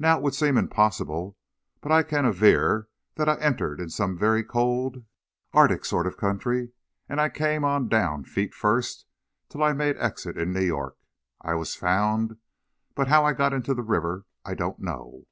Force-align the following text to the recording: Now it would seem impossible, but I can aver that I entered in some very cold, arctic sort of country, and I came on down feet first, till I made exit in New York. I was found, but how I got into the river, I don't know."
Now 0.00 0.16
it 0.18 0.22
would 0.24 0.34
seem 0.34 0.58
impossible, 0.58 1.38
but 1.80 1.92
I 1.92 2.02
can 2.02 2.26
aver 2.26 2.88
that 3.14 3.28
I 3.28 3.36
entered 3.36 3.78
in 3.80 3.88
some 3.88 4.18
very 4.18 4.42
cold, 4.42 5.04
arctic 5.52 5.84
sort 5.84 6.08
of 6.08 6.16
country, 6.16 6.72
and 7.08 7.20
I 7.20 7.28
came 7.28 7.64
on 7.64 7.86
down 7.88 8.24
feet 8.24 8.52
first, 8.52 9.06
till 9.48 9.62
I 9.62 9.72
made 9.72 9.96
exit 9.98 10.36
in 10.36 10.52
New 10.52 10.64
York. 10.64 10.96
I 11.40 11.54
was 11.54 11.76
found, 11.76 12.36
but 12.96 13.06
how 13.06 13.24
I 13.24 13.32
got 13.32 13.52
into 13.52 13.72
the 13.72 13.84
river, 13.84 14.24
I 14.44 14.54
don't 14.54 14.80
know." 14.80 15.28